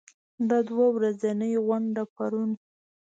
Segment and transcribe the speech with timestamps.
[0.49, 2.51] دا دوه ورځنۍ غونډه پرون